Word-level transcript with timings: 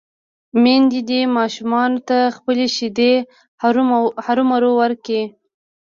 ميندې 0.63 0.99
دې 1.09 1.21
ماشومانو 1.37 1.99
ته 2.07 2.17
خپلې 2.35 2.65
شېدې 2.75 3.13
هرومرو 4.25 4.71
ورکوي 4.81 5.23